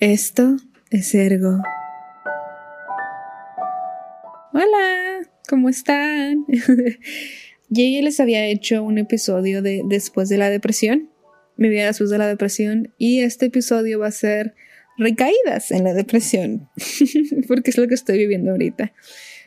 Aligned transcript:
Esto 0.00 0.56
es 0.90 1.14
Ergo. 1.14 1.60
Hola, 4.54 5.28
¿cómo 5.46 5.68
están? 5.68 6.46
Ya 7.68 7.84
les 7.84 8.18
había 8.18 8.46
hecho 8.46 8.82
un 8.82 8.96
episodio 8.96 9.60
de 9.60 9.82
Después 9.84 10.30
de 10.30 10.38
la 10.38 10.48
depresión, 10.48 11.10
mi 11.56 11.68
vida 11.68 11.84
después 11.84 12.08
de 12.08 12.16
la 12.16 12.26
depresión, 12.26 12.94
y 12.96 13.20
este 13.20 13.46
episodio 13.46 13.98
va 13.98 14.06
a 14.06 14.10
ser 14.10 14.54
recaídas 14.96 15.70
en 15.70 15.84
la 15.84 15.92
depresión, 15.92 16.70
porque 17.46 17.68
es 17.68 17.76
lo 17.76 17.86
que 17.86 17.94
estoy 17.94 18.16
viviendo 18.16 18.52
ahorita. 18.52 18.94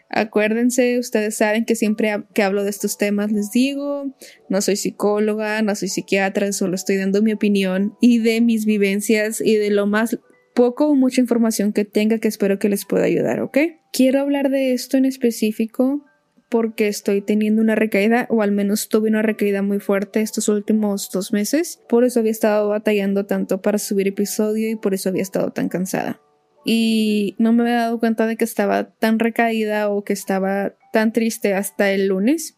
Acuérdense, 0.10 1.00
ustedes 1.00 1.36
saben 1.36 1.66
que 1.66 1.76
siempre 1.76 2.14
que 2.36 2.44
hablo 2.44 2.64
de 2.64 2.70
estos 2.70 3.00
temas 3.00 3.32
les 3.32 3.50
digo, 3.50 4.16
no 4.50 4.62
soy 4.62 4.76
psicóloga, 4.76 5.64
no 5.64 5.76
soy 5.76 5.88
psiquiatra, 5.88 6.54
solo 6.54 6.76
estoy 6.76 6.98
dando 6.98 7.24
mi 7.24 7.34
opinión 7.34 7.98
y 8.00 8.20
de 8.20 8.40
mis 8.40 8.66
vivencias 8.66 9.42
y 9.42 9.56
de 9.56 9.72
lo 9.72 9.88
más 9.88 10.20
poco 10.54 10.88
o 10.88 10.96
mucha 10.96 11.22
información 11.22 11.74
que 11.74 11.86
tenga 11.86 12.20
que 12.20 12.28
espero 12.28 12.60
que 12.60 12.70
les 12.70 12.86
pueda 12.86 13.06
ayudar, 13.06 13.42
¿ok? 13.42 13.58
Quiero 13.92 14.20
hablar 14.20 14.50
de 14.50 14.74
esto 14.74 14.98
en 14.98 15.06
específico 15.06 16.06
porque 16.50 16.88
estoy 16.88 17.22
teniendo 17.22 17.64
una 17.64 17.74
recaída 17.74 18.28
o 18.30 18.44
al 18.44 18.52
menos 18.52 18.88
tuve 18.88 19.10
una 19.10 19.24
recaída 19.24 19.64
muy 19.64 19.80
fuerte 19.80 20.22
estos 20.22 20.50
últimos 20.50 21.10
dos 21.12 21.34
meses. 21.34 21.82
Por 21.90 22.04
eso 22.04 22.20
había 22.20 22.32
estado 22.32 22.70
batallando 22.70 23.26
tanto 23.26 23.62
para 23.62 23.80
subir 23.80 24.08
episodio 24.08 24.70
y 24.70 24.76
por 24.76 24.94
eso 24.94 25.10
había 25.10 25.24
estado 25.24 25.52
tan 25.52 25.68
cansada. 25.68 26.22
Y 26.64 27.36
no 27.40 27.54
me 27.54 27.64
había 27.64 27.78
dado 27.78 28.00
cuenta 28.00 28.28
de 28.28 28.38
que 28.38 28.46
estaba 28.46 28.92
tan 28.92 29.18
recaída 29.20 29.90
o 29.90 30.04
que 30.04 30.14
estaba 30.14 30.76
tan 30.92 31.12
triste 31.12 31.56
hasta 31.56 31.92
el 31.92 32.08
lunes. 32.08 32.58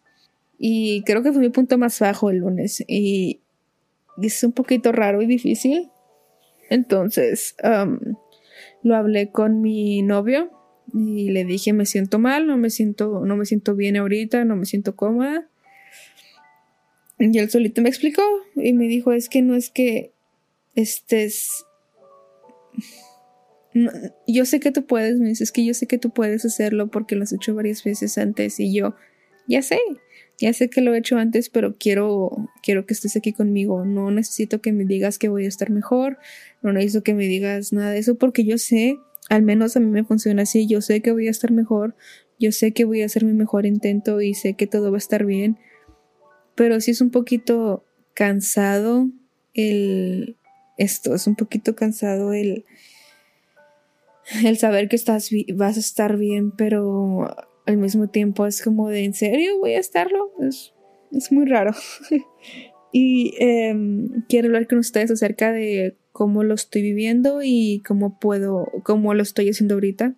Y 0.58 1.02
creo 1.04 1.22
que 1.22 1.32
fue 1.32 1.40
mi 1.40 1.48
punto 1.48 1.78
más 1.78 1.98
bajo 1.98 2.30
el 2.30 2.38
lunes. 2.38 2.84
Y, 2.86 3.40
es 4.22 4.42
un 4.44 4.52
poquito 4.52 4.92
raro 4.92 5.20
y 5.20 5.26
difícil 5.26 5.90
entonces, 6.70 7.56
lo 8.82 8.96
hablé 8.96 9.30
con 9.30 9.60
mi 9.60 10.02
novio 10.02 10.50
y 10.94 11.30
le 11.30 11.44
dije, 11.44 11.72
me 11.72 11.86
siento 11.86 12.18
mal, 12.18 12.46
no 12.46 12.56
me 12.56 12.70
siento, 12.70 13.24
no 13.24 13.36
me 13.36 13.44
siento 13.44 13.74
bien 13.74 13.96
ahorita, 13.96 14.44
no 14.44 14.56
me 14.56 14.66
siento 14.66 14.96
cómoda. 14.96 15.48
Y 17.18 17.38
él 17.38 17.50
solito 17.50 17.82
me 17.82 17.88
explicó 17.88 18.22
y 18.54 18.72
me 18.72 18.86
dijo, 18.86 19.12
es 19.12 19.28
que 19.28 19.42
no 19.42 19.54
es 19.54 19.70
que 19.70 20.12
estés... 20.74 21.64
yo 24.26 24.44
sé 24.44 24.60
que 24.60 24.70
tú 24.70 24.86
puedes, 24.86 25.18
me 25.18 25.28
dice, 25.28 25.44
es 25.44 25.52
que 25.52 25.64
yo 25.64 25.74
sé 25.74 25.86
que 25.86 25.98
tú 25.98 26.10
puedes 26.10 26.44
hacerlo 26.44 26.88
porque 26.90 27.16
lo 27.16 27.22
has 27.22 27.32
hecho 27.32 27.54
varias 27.54 27.82
veces 27.84 28.18
antes 28.18 28.60
y 28.60 28.72
yo, 28.74 28.94
ya 29.48 29.62
sé, 29.62 29.80
ya 30.38 30.52
sé 30.52 30.68
que 30.68 30.82
lo 30.82 30.94
he 30.94 30.98
hecho 30.98 31.16
antes, 31.16 31.48
pero 31.48 31.76
quiero, 31.78 32.30
quiero 32.62 32.84
que 32.84 32.92
estés 32.92 33.16
aquí 33.16 33.32
conmigo. 33.32 33.84
No 33.84 34.10
necesito 34.10 34.60
que 34.60 34.72
me 34.72 34.84
digas 34.84 35.18
que 35.18 35.28
voy 35.28 35.46
a 35.46 35.48
estar 35.48 35.70
mejor. 35.70 36.18
No 36.62 36.72
necesito 36.72 37.02
que 37.02 37.14
me 37.14 37.24
digas 37.24 37.72
nada 37.72 37.90
de 37.90 37.98
eso 37.98 38.16
porque 38.16 38.44
yo 38.44 38.58
sé, 38.58 38.98
al 39.30 39.42
menos 39.42 39.76
a 39.76 39.80
mí 39.80 39.86
me 39.86 40.04
funciona 40.04 40.42
así. 40.42 40.66
Yo 40.66 40.82
sé 40.82 41.00
que 41.00 41.12
voy 41.12 41.28
a 41.28 41.30
estar 41.30 41.52
mejor. 41.52 41.96
Yo 42.38 42.52
sé 42.52 42.72
que 42.72 42.84
voy 42.84 43.00
a 43.00 43.06
hacer 43.06 43.24
mi 43.24 43.32
mejor 43.32 43.64
intento 43.64 44.20
y 44.20 44.34
sé 44.34 44.54
que 44.54 44.66
todo 44.66 44.90
va 44.90 44.98
a 44.98 44.98
estar 44.98 45.24
bien. 45.24 45.58
Pero 46.54 46.80
sí 46.82 46.90
es 46.90 47.00
un 47.00 47.10
poquito 47.10 47.86
cansado 48.12 49.08
el, 49.54 50.36
esto, 50.76 51.14
es 51.14 51.26
un 51.26 51.36
poquito 51.36 51.74
cansado 51.74 52.34
el, 52.34 52.66
el 54.44 54.58
saber 54.58 54.88
que 54.88 54.96
estás, 54.96 55.30
vas 55.54 55.76
a 55.78 55.80
estar 55.80 56.18
bien, 56.18 56.50
pero 56.50 57.34
al 57.66 57.76
mismo 57.76 58.08
tiempo 58.08 58.46
es 58.46 58.62
como 58.62 58.88
de, 58.88 59.04
¿en 59.04 59.14
serio 59.14 59.58
voy 59.58 59.72
a 59.72 59.80
estarlo? 59.80 60.32
Es, 60.40 60.72
muy 61.30 61.46
raro. 61.46 61.72
y 62.92 63.34
em, 63.38 64.22
quiero 64.28 64.46
hablar 64.46 64.66
con 64.68 64.78
ustedes 64.78 65.10
acerca 65.10 65.52
de 65.52 65.96
cómo 66.12 66.44
lo 66.44 66.54
estoy 66.54 66.82
viviendo 66.82 67.40
y 67.42 67.82
cómo 67.86 68.18
puedo, 68.18 68.70
cómo 68.84 69.12
lo 69.14 69.22
estoy 69.22 69.50
haciendo 69.50 69.74
ahorita. 69.74 70.14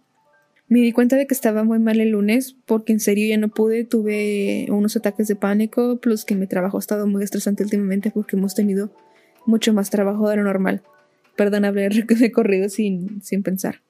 Me 0.69 0.81
di 0.81 0.93
cuenta 0.93 1.17
de 1.17 1.27
que 1.27 1.33
estaba 1.33 1.65
muy 1.65 1.79
mal 1.79 1.99
el 1.99 2.11
lunes 2.11 2.57
porque 2.67 2.93
en 2.93 3.01
serio 3.01 3.27
ya 3.27 3.39
no 3.39 3.49
pude, 3.49 3.85
tuve 3.85 4.67
unos 4.69 4.97
ataques 4.97 5.27
de 5.27 5.35
pánico, 5.35 5.99
plus 5.99 6.27
que 6.27 6.35
mi 6.35 6.47
trabajo 6.47 6.77
ha 6.77 6.81
estado 6.81 7.07
muy 7.07 7.25
estresante 7.25 7.63
últimamente 7.63 8.11
porque 8.11 8.37
hemos 8.37 8.55
tenido 8.55 8.93
mucho 9.47 9.73
más 9.73 9.89
trabajo 9.89 10.29
de 10.29 10.37
lo 10.37 10.45
normal. 10.45 10.83
Perdón, 11.37 11.65
haber 11.65 11.93
recorrido 12.21 12.69
sin, 12.69 13.23
sin 13.23 13.43
pensar. 13.43 13.81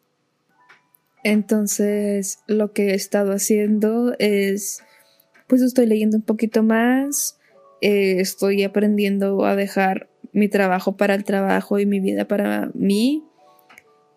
Entonces, 1.25 2.39
lo 2.47 2.73
que 2.73 2.91
he 2.91 2.95
estado 2.95 3.33
haciendo 3.33 4.15
es, 4.19 4.83
pues 5.47 5.63
estoy 5.63 5.87
leyendo 5.87 6.17
un 6.17 6.23
poquito 6.23 6.63
más, 6.63 7.39
eh, 7.81 8.21
estoy 8.21 8.63
aprendiendo 8.63 9.45
a 9.45 9.57
dejar 9.57 10.09
mi 10.33 10.49
trabajo 10.49 10.97
para 10.97 11.15
el 11.15 11.25
trabajo 11.25 11.79
y 11.79 11.87
mi 11.87 12.01
vida 12.01 12.27
para 12.27 12.71
mí. 12.75 13.25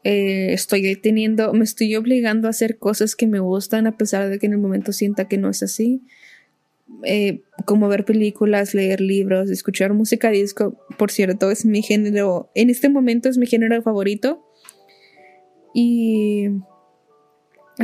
Eh, 0.04 0.54
estoy 0.54 0.96
teniendo, 0.96 1.54
me 1.54 1.64
estoy 1.64 1.96
obligando 1.96 2.48
a 2.48 2.52
hacer 2.52 2.78
cosas 2.78 3.16
que 3.16 3.28
me 3.28 3.40
gustan 3.40 3.86
a 3.86 3.98
pesar 3.98 4.30
de 4.30 4.40
que 4.40 4.48
en 4.48 4.54
el 4.54 4.60
momento 4.60 4.94
sienta 4.94 5.28
que 5.28 5.38
no 5.38 5.50
es 5.50 5.64
así. 5.64 6.02
Eh, 7.04 7.42
como 7.66 7.88
ver 7.88 8.04
películas, 8.04 8.74
leer 8.74 9.00
libros, 9.00 9.50
escuchar 9.50 9.94
música 9.94 10.30
disco, 10.30 10.78
por 10.98 11.12
cierto, 11.12 11.50
es 11.50 11.66
mi 11.66 11.82
género, 11.82 12.52
en 12.54 12.70
este 12.70 12.90
momento 12.90 13.30
es 13.30 13.38
mi 13.38 13.46
género 13.46 13.82
favorito. 13.82 14.46
Y 15.74 16.48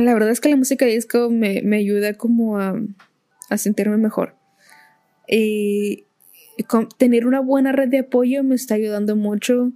la 0.00 0.14
verdad 0.14 0.30
es 0.30 0.40
que 0.40 0.48
la 0.48 0.56
música 0.56 0.86
disco 0.86 1.30
me, 1.30 1.62
ayuda 1.76 2.14
como 2.14 2.58
a, 2.58 2.74
sentirme 3.56 3.96
mejor. 3.96 4.36
Y 5.26 6.04
tener 6.96 7.26
una 7.26 7.40
buena 7.40 7.72
red 7.72 7.88
de 7.88 7.98
apoyo 7.98 8.42
me 8.42 8.54
está 8.54 8.74
ayudando 8.74 9.16
mucho. 9.16 9.72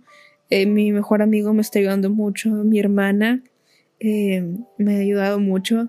Eh, 0.51 0.67
mi 0.67 0.93
mejor 0.93 1.23
amigo 1.23 1.53
me 1.53 1.63
está 1.63 1.79
ayudando 1.79 2.11
mucho. 2.11 2.51
Mi 2.51 2.79
hermana 2.79 3.43
eh, 4.01 4.45
me 4.79 4.97
ha 4.97 5.01
ayudado 5.01 5.39
mucho. 5.39 5.89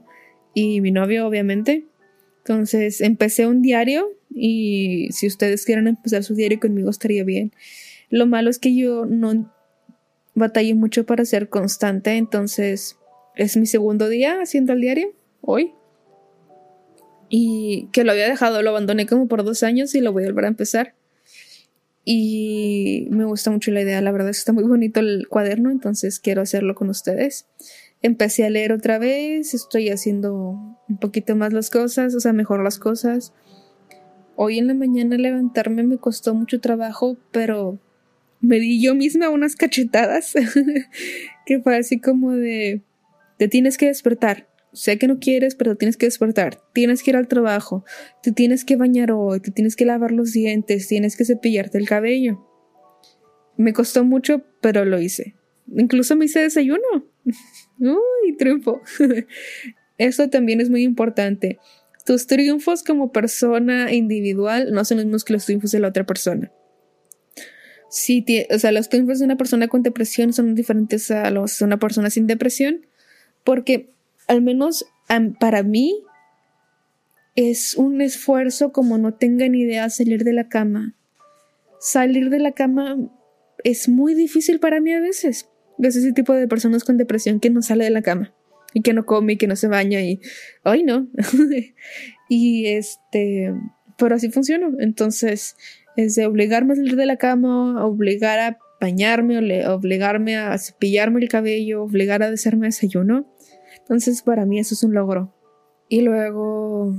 Y 0.53 0.81
mi 0.81 0.91
novio, 0.91 1.27
obviamente. 1.27 1.85
Entonces 2.39 3.01
empecé 3.01 3.47
un 3.47 3.61
diario 3.61 4.09
y 4.29 5.07
si 5.11 5.27
ustedes 5.27 5.65
quieren 5.65 5.87
empezar 5.87 6.23
su 6.23 6.35
diario 6.35 6.59
conmigo 6.59 6.89
estaría 6.89 7.23
bien. 7.23 7.53
Lo 8.09 8.25
malo 8.25 8.49
es 8.49 8.59
que 8.59 8.75
yo 8.75 9.05
no 9.05 9.53
batallé 10.35 10.75
mucho 10.75 11.05
para 11.05 11.25
ser 11.25 11.47
constante, 11.49 12.17
entonces 12.17 12.97
es 13.35 13.57
mi 13.57 13.65
segundo 13.65 14.09
día 14.09 14.39
haciendo 14.41 14.73
el 14.73 14.81
diario, 14.81 15.13
hoy. 15.41 15.73
Y 17.29 17.89
que 17.91 18.03
lo 18.03 18.11
había 18.11 18.27
dejado, 18.27 18.61
lo 18.61 18.69
abandoné 18.69 19.05
como 19.07 19.27
por 19.27 19.43
dos 19.43 19.63
años 19.63 19.95
y 19.95 20.01
lo 20.01 20.13
voy 20.13 20.23
a 20.23 20.27
volver 20.27 20.45
a 20.45 20.49
empezar. 20.49 20.95
Y 22.05 23.07
me 23.11 23.23
gusta 23.23 23.49
mucho 23.49 23.71
la 23.71 23.81
idea, 23.81 24.01
la 24.01 24.11
verdad 24.11 24.29
está 24.29 24.51
muy 24.51 24.65
bonito 24.65 24.99
el 24.99 25.27
cuaderno, 25.29 25.71
entonces 25.71 26.19
quiero 26.19 26.41
hacerlo 26.41 26.75
con 26.75 26.89
ustedes. 26.89 27.47
Empecé 28.01 28.45
a 28.45 28.49
leer 28.49 28.73
otra 28.73 28.99
vez, 28.99 29.53
estoy 29.53 29.89
haciendo 29.89 30.77
un 30.89 30.97
poquito 30.99 31.35
más 31.35 31.53
las 31.53 31.69
cosas, 31.69 32.13
o 32.13 32.19
sea, 32.19 32.33
mejor 32.33 32.61
las 32.61 32.77
cosas. 32.77 33.33
Hoy 34.35 34.59
en 34.59 34.67
la 34.67 34.73
mañana 34.73 35.15
levantarme 35.15 35.83
me 35.83 35.97
costó 35.97 36.33
mucho 36.35 36.59
trabajo, 36.59 37.17
pero 37.31 37.79
me 38.41 38.59
di 38.59 38.83
yo 38.83 38.93
misma 38.93 39.29
unas 39.29 39.55
cachetadas, 39.55 40.33
que 41.45 41.61
fue 41.61 41.77
así 41.77 42.01
como 42.01 42.33
de, 42.33 42.81
te 43.43 43.49
tienes 43.49 43.77
que 43.77 43.87
despertar. 43.87 44.47
Sé 44.71 44.97
que 44.97 45.05
no 45.05 45.19
quieres, 45.19 45.55
pero 45.55 45.75
tienes 45.75 45.97
que 45.97 46.05
despertar. 46.05 46.61
Tienes 46.71 47.03
que 47.03 47.11
ir 47.11 47.17
al 47.17 47.27
trabajo. 47.27 47.83
Te 48.21 48.31
tienes 48.31 48.63
que 48.63 48.77
bañar 48.77 49.11
hoy. 49.11 49.41
Te 49.41 49.51
tienes 49.51 49.75
que 49.75 49.83
lavar 49.83 50.13
los 50.13 50.31
dientes. 50.31 50.87
Tienes 50.87 51.17
que 51.17 51.25
cepillarte 51.25 51.77
el 51.77 51.85
cabello. 51.85 52.47
Me 53.57 53.73
costó 53.73 54.05
mucho, 54.05 54.43
pero 54.61 54.85
lo 54.85 54.97
hice. 54.97 55.35
Incluso 55.67 56.15
me 56.15 56.23
hice 56.23 56.39
desayuno. 56.39 56.87
Uy, 57.79 58.37
triunfo. 58.37 58.81
Eso 59.97 60.29
también 60.29 60.61
es 60.61 60.69
muy 60.69 60.83
importante. 60.83 61.59
Tus 62.05 62.27
triunfos 62.27 62.81
como 62.81 63.11
persona 63.11 63.91
individual 63.91 64.71
no 64.71 64.85
son 64.85 64.99
los 64.99 65.05
mismos 65.05 65.25
que 65.25 65.33
los 65.33 65.45
triunfos 65.45 65.71
de 65.71 65.81
la 65.81 65.89
otra 65.89 66.05
persona. 66.05 66.49
Sí, 67.89 68.25
o 68.49 68.57
sea, 68.57 68.71
los 68.71 68.87
triunfos 68.87 69.19
de 69.19 69.25
una 69.25 69.35
persona 69.35 69.67
con 69.67 69.83
depresión 69.83 70.31
son 70.31 70.55
diferentes 70.55 71.11
a 71.11 71.29
los 71.29 71.59
de 71.59 71.65
una 71.65 71.77
persona 71.77 72.09
sin 72.09 72.25
depresión 72.25 72.87
porque 73.43 73.89
al 74.27 74.41
menos 74.41 74.85
para 75.39 75.63
mí 75.63 76.03
es 77.35 77.75
un 77.75 78.01
esfuerzo 78.01 78.71
como 78.71 78.97
no 78.97 79.13
tengan 79.13 79.55
idea 79.55 79.89
salir 79.89 80.23
de 80.23 80.33
la 80.33 80.49
cama. 80.49 80.95
Salir 81.79 82.29
de 82.29 82.39
la 82.39 82.51
cama 82.51 82.97
es 83.63 83.89
muy 83.89 84.13
difícil 84.13 84.59
para 84.59 84.79
mí 84.79 84.91
a 84.93 84.99
veces. 84.99 85.49
Es 85.79 85.95
ese 85.95 86.13
tipo 86.13 86.33
de 86.33 86.47
personas 86.47 86.83
con 86.83 86.97
depresión 86.97 87.39
que 87.39 87.49
no 87.49 87.61
sale 87.61 87.83
de 87.83 87.89
la 87.89 88.01
cama 88.01 88.33
y 88.73 88.81
que 88.81 88.93
no 88.93 89.05
come 89.05 89.33
y 89.33 89.37
que 89.37 89.47
no 89.47 89.55
se 89.55 89.67
baña 89.67 90.01
y 90.01 90.19
ay 90.63 90.83
no. 90.83 91.07
y 92.29 92.67
este, 92.67 93.53
pero 93.97 94.15
así 94.15 94.29
funciona. 94.29 94.69
Entonces, 94.79 95.55
es 95.95 96.15
de 96.15 96.25
obligarme 96.25 96.73
a 96.73 96.75
salir 96.75 96.95
de 96.95 97.05
la 97.05 97.17
cama, 97.17 97.85
obligar 97.85 98.39
a 98.39 98.57
bañarme, 98.79 99.65
obligarme 99.67 100.35
a 100.35 100.57
cepillarme 100.57 101.21
el 101.21 101.29
cabello, 101.29 101.83
obligar 101.83 102.21
a 102.23 102.27
hacerme 102.27 102.67
desayuno. 102.67 103.32
Entonces 103.83 104.21
para 104.21 104.45
mí 104.45 104.59
eso 104.59 104.73
es 104.73 104.83
un 104.83 104.93
logro. 104.93 105.33
Y 105.89 106.01
luego 106.01 106.95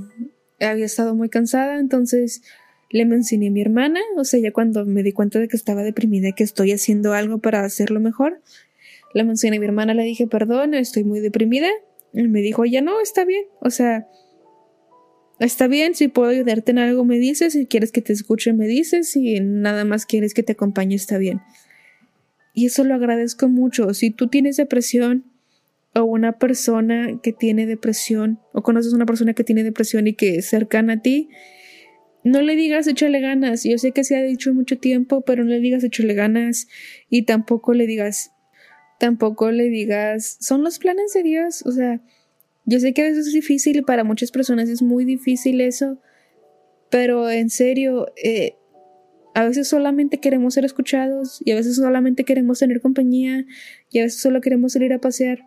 había 0.59 0.85
estado 0.85 1.15
muy 1.15 1.29
cansada, 1.29 1.79
entonces 1.79 2.41
le 2.89 3.05
mencioné 3.05 3.47
a 3.47 3.51
mi 3.51 3.61
hermana, 3.61 3.99
o 4.15 4.23
sea, 4.23 4.39
ya 4.39 4.53
cuando 4.53 4.85
me 4.85 5.03
di 5.03 5.11
cuenta 5.11 5.39
de 5.39 5.47
que 5.47 5.57
estaba 5.57 5.83
deprimida 5.83 6.31
que 6.31 6.43
estoy 6.43 6.71
haciendo 6.71 7.13
algo 7.13 7.39
para 7.39 7.65
hacerlo 7.65 7.99
mejor, 7.99 8.41
La 9.15 9.23
mencioné 9.23 9.57
a 9.57 9.59
mi 9.61 9.65
hermana, 9.65 9.93
le 9.93 10.03
dije, 10.03 10.27
perdón, 10.27 10.73
estoy 10.73 11.05
muy 11.05 11.21
deprimida. 11.21 11.69
Y 12.11 12.23
me 12.23 12.41
dijo, 12.41 12.65
ya 12.65 12.81
no, 12.81 12.99
está 12.99 13.23
bien. 13.23 13.45
O 13.61 13.69
sea, 13.69 14.09
está 15.39 15.67
bien, 15.67 15.95
si 15.95 16.09
puedo 16.09 16.29
ayudarte 16.29 16.71
en 16.71 16.79
algo, 16.79 17.05
me 17.05 17.17
dices. 17.17 17.53
Si 17.53 17.65
quieres 17.65 17.93
que 17.93 18.01
te 18.01 18.11
escuche, 18.11 18.51
me 18.51 18.67
dices. 18.67 19.09
Si 19.09 19.39
nada 19.39 19.85
más 19.85 20.05
quieres 20.05 20.33
que 20.33 20.43
te 20.43 20.51
acompañe, 20.51 20.95
está 20.95 21.17
bien. 21.17 21.39
Y 22.53 22.65
eso 22.65 22.83
lo 22.83 22.93
agradezco 22.93 23.47
mucho. 23.47 23.93
Si 23.93 24.11
tú 24.11 24.27
tienes 24.27 24.57
depresión 24.57 25.23
o 25.95 26.03
una 26.03 26.37
persona 26.37 27.19
que 27.23 27.31
tiene 27.31 27.65
depresión 27.65 28.39
o 28.53 28.61
conoces 28.63 28.93
a 28.93 28.95
una 28.95 29.05
persona 29.05 29.33
que 29.33 29.43
tiene 29.43 29.63
depresión 29.63 30.07
y 30.07 30.13
que 30.13 30.37
es 30.37 30.45
cercana 30.47 30.93
a 30.93 31.01
ti, 31.01 31.29
no 32.23 32.41
le 32.41 32.55
digas 32.55 32.87
échale 32.87 33.21
ganas. 33.21 33.63
Yo 33.63 33.77
sé 33.77 33.91
que 33.91 34.03
se 34.03 34.17
ha 34.17 34.23
dicho 34.23 34.53
mucho 34.53 34.77
tiempo, 34.77 35.21
pero 35.21 35.43
no 35.43 35.51
le 35.51 35.59
digas 35.59 35.83
échale 35.83 36.13
ganas 36.13 36.67
y 37.09 37.23
tampoco 37.23 37.73
le 37.73 37.87
digas, 37.87 38.31
tampoco 38.99 39.51
le 39.51 39.69
digas, 39.69 40.37
son 40.41 40.63
los 40.63 40.79
planes 40.79 41.13
de 41.13 41.23
Dios. 41.23 41.63
O 41.65 41.71
sea, 41.71 42.01
yo 42.65 42.79
sé 42.79 42.93
que 42.93 43.03
a 43.03 43.05
veces 43.05 43.27
es 43.27 43.33
difícil, 43.33 43.83
para 43.83 44.03
muchas 44.03 44.31
personas 44.31 44.69
es 44.69 44.81
muy 44.81 45.05
difícil 45.05 45.61
eso, 45.61 45.99
pero 46.89 47.29
en 47.29 47.49
serio, 47.49 48.07
eh, 48.21 48.55
a 49.35 49.45
veces 49.45 49.67
solamente 49.67 50.19
queremos 50.19 50.55
ser 50.55 50.65
escuchados 50.65 51.41
y 51.45 51.51
a 51.51 51.55
veces 51.55 51.75
solamente 51.75 52.23
queremos 52.23 52.59
tener 52.59 52.81
compañía 52.81 53.45
y 53.91 53.99
a 53.99 54.03
veces 54.03 54.21
solo 54.21 54.41
queremos 54.41 54.73
salir 54.73 54.93
a 54.93 54.99
pasear. 54.99 55.39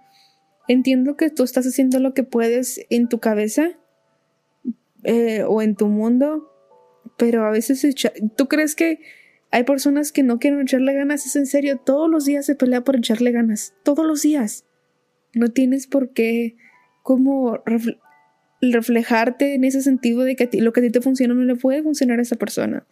Entiendo 0.69 1.17
que 1.17 1.31
tú 1.31 1.45
estás 1.45 1.67
haciendo 1.67 1.99
lo 1.99 2.15
que 2.15 2.23
puedes 2.23 2.81
en 2.91 3.09
tu 3.09 3.19
cabeza 3.19 3.71
eh, 5.05 5.43
o 5.47 5.63
en 5.63 5.75
tu 5.75 5.89
mundo, 5.89 6.53
pero 7.17 7.45
a 7.45 7.51
veces 7.51 7.85
tú 8.37 8.49
crees 8.49 8.75
que 8.75 9.01
hay 9.51 9.65
personas 9.65 10.13
que 10.13 10.23
no 10.23 10.39
quieren 10.39 10.61
echarle 10.61 10.93
ganas, 10.93 11.25
es 11.25 11.37
en 11.37 11.47
serio, 11.47 11.79
todos 11.79 12.11
los 12.11 12.27
días 12.27 12.45
se 12.45 12.55
pelea 12.55 12.85
por 12.85 12.97
echarle 12.97 13.33
ganas, 13.33 13.75
todos 13.83 14.05
los 14.05 14.23
días. 14.23 14.67
No 15.35 15.49
tienes 15.49 15.87
por 15.87 16.13
qué 16.13 16.57
como 17.03 17.63
reflejarte 18.61 19.55
en 19.55 19.65
ese 19.65 19.81
sentido 19.81 20.25
de 20.25 20.37
que 20.37 20.51
lo 20.61 20.73
que 20.73 20.81
a 20.81 20.83
ti 20.83 20.91
te 20.91 21.01
funciona 21.01 21.33
no 21.33 21.45
le 21.45 21.57
puede 21.57 21.83
funcionar 21.83 22.19
a 22.19 22.23
esa 22.23 22.37
persona. 22.37 22.87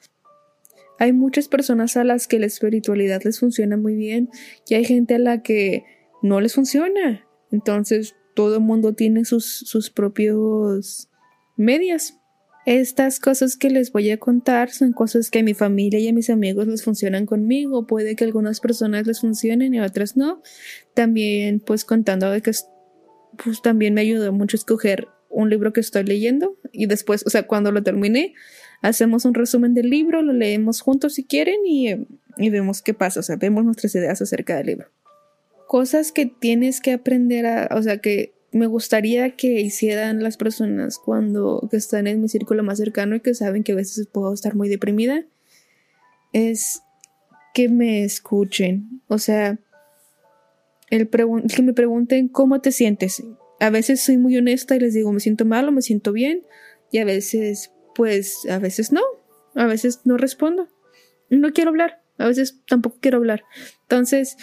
Hay 0.98 1.12
muchas 1.12 1.48
personas 1.48 1.98
a 1.98 2.04
las 2.04 2.26
que 2.26 2.38
la 2.38 2.46
espiritualidad 2.46 3.22
les 3.22 3.38
funciona 3.38 3.76
muy 3.76 3.94
bien 3.94 4.30
y 4.66 4.74
hay 4.74 4.84
gente 4.84 5.16
a 5.16 5.18
la 5.18 5.42
que 5.42 5.84
no 6.22 6.40
les 6.40 6.54
funciona. 6.54 7.25
Entonces 7.50 8.14
todo 8.34 8.56
el 8.56 8.62
mundo 8.62 8.92
tiene 8.92 9.24
sus, 9.24 9.46
sus 9.46 9.90
propios 9.90 11.08
medias. 11.56 12.18
Estas 12.66 13.20
cosas 13.20 13.56
que 13.56 13.70
les 13.70 13.92
voy 13.92 14.10
a 14.10 14.18
contar 14.18 14.70
son 14.70 14.92
cosas 14.92 15.30
que 15.30 15.38
a 15.38 15.42
mi 15.42 15.54
familia 15.54 16.00
y 16.00 16.08
a 16.08 16.12
mis 16.12 16.30
amigos 16.30 16.66
les 16.66 16.82
funcionan 16.82 17.24
conmigo. 17.24 17.86
Puede 17.86 18.16
que 18.16 18.24
algunas 18.24 18.60
personas 18.60 19.06
les 19.06 19.20
funcionen 19.20 19.72
y 19.72 19.80
otras 19.80 20.16
no. 20.16 20.42
También, 20.92 21.60
pues 21.60 21.84
contando 21.84 22.30
de 22.30 22.42
que 22.42 22.52
pues 23.42 23.62
también 23.62 23.94
me 23.94 24.00
ayudó 24.00 24.32
mucho 24.32 24.56
escoger 24.56 25.08
un 25.28 25.50
libro 25.50 25.72
que 25.72 25.80
estoy 25.80 26.04
leyendo 26.04 26.56
y 26.72 26.86
después, 26.86 27.24
o 27.26 27.30
sea, 27.30 27.46
cuando 27.46 27.70
lo 27.70 27.82
terminé, 27.82 28.34
hacemos 28.82 29.24
un 29.24 29.34
resumen 29.34 29.74
del 29.74 29.90
libro, 29.90 30.22
lo 30.22 30.32
leemos 30.32 30.80
juntos 30.80 31.14
si 31.14 31.24
quieren 31.24 31.58
y, 31.66 31.90
y 32.38 32.50
vemos 32.50 32.82
qué 32.82 32.94
pasa, 32.94 33.20
o 33.20 33.22
sea, 33.22 33.36
vemos 33.36 33.64
nuestras 33.64 33.94
ideas 33.94 34.22
acerca 34.22 34.56
del 34.56 34.66
libro. 34.66 34.88
Cosas 35.66 36.12
que 36.12 36.26
tienes 36.26 36.80
que 36.80 36.92
aprender 36.92 37.46
a, 37.46 37.68
o 37.76 37.82
sea, 37.82 37.98
que 37.98 38.34
me 38.52 38.66
gustaría 38.66 39.36
que 39.36 39.60
hicieran 39.60 40.22
las 40.22 40.36
personas 40.36 40.98
cuando 40.98 41.68
están 41.72 42.06
en 42.06 42.22
mi 42.22 42.28
círculo 42.28 42.62
más 42.62 42.78
cercano 42.78 43.16
y 43.16 43.20
que 43.20 43.34
saben 43.34 43.62
que 43.62 43.72
a 43.72 43.76
veces 43.76 44.06
puedo 44.06 44.32
estar 44.32 44.54
muy 44.54 44.68
deprimida 44.68 45.24
es 46.32 46.82
que 47.54 47.68
me 47.68 48.04
escuchen. 48.04 49.02
O 49.08 49.18
sea, 49.18 49.58
el 50.90 51.08
que 51.08 51.62
me 51.62 51.72
pregunten 51.72 52.28
cómo 52.28 52.60
te 52.60 52.72
sientes. 52.72 53.22
A 53.60 53.70
veces 53.70 54.02
soy 54.02 54.18
muy 54.18 54.36
honesta 54.36 54.76
y 54.76 54.80
les 54.80 54.94
digo 54.94 55.12
me 55.12 55.20
siento 55.20 55.44
mal 55.44 55.68
o 55.68 55.72
me 55.72 55.82
siento 55.82 56.12
bien 56.12 56.42
y 56.92 56.98
a 56.98 57.04
veces 57.04 57.72
pues 57.94 58.46
a 58.48 58.58
veces 58.58 58.92
no. 58.92 59.02
A 59.54 59.64
veces 59.64 60.02
no 60.04 60.18
respondo. 60.18 60.68
No 61.30 61.52
quiero 61.52 61.70
hablar. 61.70 62.02
A 62.18 62.26
veces 62.26 62.60
tampoco 62.68 62.98
quiero 63.00 63.18
hablar. 63.18 63.44
Entonces, 63.82 64.36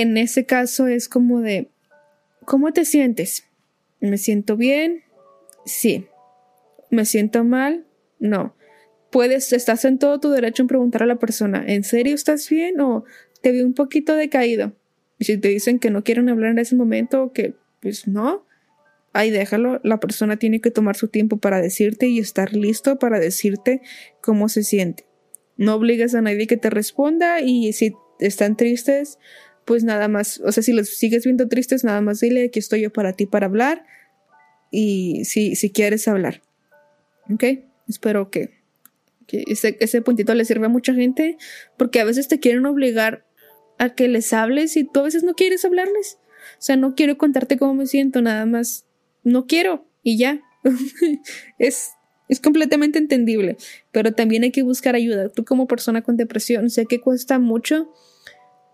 en 0.00 0.16
ese 0.16 0.46
caso 0.46 0.86
es 0.86 1.08
como 1.08 1.40
de 1.40 1.70
¿Cómo 2.44 2.72
te 2.72 2.84
sientes? 2.84 3.44
¿Me 4.00 4.18
siento 4.18 4.56
bien? 4.56 5.02
Sí. 5.64 6.06
¿Me 6.90 7.06
siento 7.06 7.42
mal? 7.42 7.86
No. 8.18 8.54
Puedes, 9.10 9.52
estás 9.52 9.84
en 9.84 9.98
todo 9.98 10.20
tu 10.20 10.30
derecho 10.30 10.62
en 10.62 10.66
preguntar 10.66 11.02
a 11.02 11.06
la 11.06 11.18
persona, 11.18 11.64
¿en 11.66 11.84
serio 11.84 12.14
estás 12.14 12.48
bien 12.50 12.80
o 12.80 13.04
te 13.42 13.52
vi 13.52 13.62
un 13.62 13.74
poquito 13.74 14.14
decaído? 14.14 14.72
Y 15.18 15.24
si 15.24 15.38
te 15.38 15.48
dicen 15.48 15.78
que 15.78 15.90
no 15.90 16.02
quieren 16.02 16.28
hablar 16.28 16.50
en 16.50 16.58
ese 16.58 16.74
momento, 16.74 17.32
que 17.32 17.54
pues 17.80 18.08
no, 18.08 18.44
ahí 19.12 19.30
déjalo, 19.30 19.80
la 19.84 20.00
persona 20.00 20.36
tiene 20.36 20.60
que 20.60 20.72
tomar 20.72 20.96
su 20.96 21.08
tiempo 21.08 21.38
para 21.38 21.62
decirte 21.62 22.08
y 22.08 22.18
estar 22.18 22.54
listo 22.54 22.98
para 22.98 23.20
decirte 23.20 23.80
cómo 24.20 24.48
se 24.48 24.64
siente. 24.64 25.06
No 25.56 25.76
obligues 25.76 26.14
a 26.14 26.20
nadie 26.20 26.48
que 26.48 26.56
te 26.56 26.68
responda 26.68 27.40
y 27.40 27.72
si 27.72 27.94
están 28.18 28.56
tristes, 28.56 29.18
pues 29.64 29.84
nada 29.84 30.08
más, 30.08 30.40
o 30.44 30.52
sea, 30.52 30.62
si 30.62 30.72
los 30.72 30.88
sigues 30.88 31.24
viendo 31.24 31.48
tristes, 31.48 31.84
nada 31.84 32.00
más 32.00 32.20
dile 32.20 32.50
que 32.50 32.58
estoy 32.58 32.82
yo 32.82 32.92
para 32.92 33.12
ti 33.12 33.26
para 33.26 33.46
hablar 33.46 33.84
y 34.70 35.24
si, 35.24 35.56
si 35.56 35.70
quieres 35.70 36.06
hablar. 36.08 36.42
¿Ok? 37.32 37.44
Espero 37.88 38.30
que, 38.30 38.50
que 39.26 39.44
ese, 39.46 39.76
ese 39.80 40.02
puntito 40.02 40.34
le 40.34 40.44
sirva 40.44 40.66
a 40.66 40.70
mucha 40.70 40.94
gente 40.94 41.38
porque 41.76 42.00
a 42.00 42.04
veces 42.04 42.28
te 42.28 42.40
quieren 42.40 42.66
obligar 42.66 43.26
a 43.78 43.94
que 43.94 44.08
les 44.08 44.32
hables 44.32 44.76
y 44.76 44.84
tú 44.84 45.00
a 45.00 45.04
veces 45.04 45.22
no 45.22 45.34
quieres 45.34 45.64
hablarles. 45.64 46.18
O 46.58 46.62
sea, 46.62 46.76
no 46.76 46.94
quiero 46.94 47.16
contarte 47.16 47.56
cómo 47.56 47.74
me 47.74 47.86
siento, 47.86 48.20
nada 48.20 48.46
más 48.46 48.86
no 49.22 49.46
quiero 49.46 49.88
y 50.02 50.18
ya. 50.18 50.40
es, 51.58 51.92
es 52.28 52.40
completamente 52.40 52.98
entendible, 52.98 53.56
pero 53.92 54.12
también 54.12 54.44
hay 54.44 54.50
que 54.50 54.62
buscar 54.62 54.94
ayuda. 54.94 55.30
Tú 55.30 55.44
como 55.44 55.66
persona 55.66 56.02
con 56.02 56.16
depresión, 56.16 56.70
sé 56.70 56.86
que 56.86 57.00
cuesta 57.00 57.38
mucho 57.38 57.92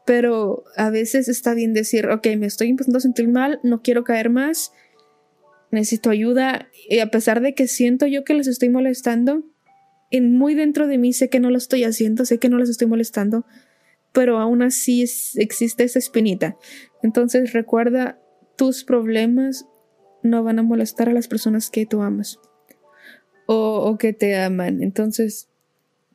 pero 0.06 0.64
a 0.76 0.90
veces 0.90 1.28
está 1.28 1.54
bien 1.54 1.72
decir, 1.72 2.08
ok, 2.08 2.26
me 2.38 2.46
estoy 2.46 2.68
empezando 2.68 2.98
a 2.98 3.02
sentir 3.02 3.28
mal, 3.28 3.60
no 3.62 3.82
quiero 3.82 4.04
caer 4.04 4.30
más, 4.30 4.72
necesito 5.70 6.10
ayuda. 6.10 6.68
Y 6.88 6.98
a 6.98 7.10
pesar 7.10 7.40
de 7.40 7.54
que 7.54 7.68
siento 7.68 8.06
yo 8.06 8.24
que 8.24 8.34
les 8.34 8.46
estoy 8.46 8.70
molestando, 8.70 9.44
en 10.10 10.36
muy 10.36 10.54
dentro 10.54 10.88
de 10.88 10.98
mí 10.98 11.12
sé 11.12 11.28
que 11.28 11.38
no 11.38 11.50
lo 11.50 11.58
estoy 11.58 11.84
haciendo, 11.84 12.24
sé 12.24 12.38
que 12.38 12.48
no 12.48 12.58
les 12.58 12.68
estoy 12.68 12.88
molestando, 12.88 13.44
pero 14.12 14.38
aún 14.38 14.62
así 14.62 15.02
existe 15.02 15.84
esa 15.84 16.00
espinita. 16.00 16.56
Entonces 17.02 17.52
recuerda, 17.52 18.18
tus 18.56 18.82
problemas 18.82 19.66
no 20.22 20.42
van 20.42 20.58
a 20.58 20.64
molestar 20.64 21.08
a 21.08 21.12
las 21.12 21.28
personas 21.28 21.70
que 21.70 21.86
tú 21.86 22.02
amas 22.02 22.40
o 23.46 23.96
que 23.98 24.12
te 24.12 24.36
aman. 24.36 24.82
Entonces, 24.82 25.48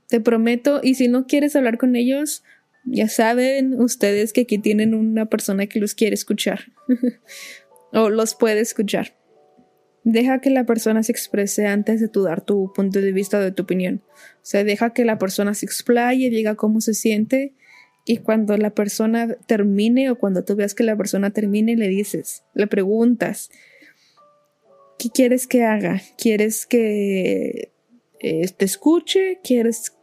te 0.08 0.22
prometo, 0.22 0.80
y 0.84 0.96
si 0.96 1.08
no 1.08 1.26
quieres 1.26 1.56
hablar 1.56 1.78
con 1.78 1.96
ellos, 1.96 2.44
ya 2.86 3.10
saben 3.10 3.80
ustedes 3.80 4.34
que 4.34 4.42
aquí 4.42 4.58
tienen 4.58 4.94
una 4.94 5.26
persona 5.26 5.68
que 5.68 5.80
los 5.80 5.96
quiere 5.96 6.14
escuchar 6.14 6.72
o 7.94 8.10
los 8.10 8.36
puede 8.36 8.62
escuchar. 8.62 9.16
Deja 10.04 10.40
que 10.40 10.52
la 10.52 10.68
persona 10.68 11.02
se 11.02 11.12
exprese 11.12 11.66
antes 11.66 12.00
de 12.00 12.08
tu 12.08 12.24
dar 12.24 12.42
tu 12.42 12.72
punto 12.74 13.02
de 13.02 13.12
vista 13.12 13.40
o 13.40 13.42
de 13.42 13.52
tu 13.52 13.64
opinión. 13.64 14.04
O 14.16 14.40
sea, 14.44 14.64
deja 14.64 14.94
que 14.94 15.04
la 15.04 15.18
persona 15.18 15.56
se 15.56 15.66
explaye, 15.66 16.30
diga 16.30 16.56
cómo 16.56 16.80
se 16.80 16.94
siente 16.94 17.56
y 18.06 18.18
cuando 18.18 18.56
la 18.56 18.70
persona 18.70 19.36
termine 19.48 20.12
o 20.12 20.20
cuando 20.20 20.44
tú 20.46 20.56
veas 20.56 20.76
que 20.76 20.84
la 20.84 20.96
persona 20.96 21.32
termine, 21.32 21.76
le 21.76 21.88
dices, 21.88 22.44
le 22.54 22.68
preguntas, 22.68 23.50
¿qué 25.00 25.10
quieres 25.10 25.48
que 25.48 25.64
haga? 25.64 26.00
¿Quieres 26.16 26.68
que 26.68 27.72
eh, 28.20 28.48
te 28.56 28.66
escuche? 28.66 29.40
¿Quieres 29.44 29.94